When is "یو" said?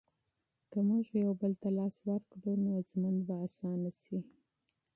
1.23-1.31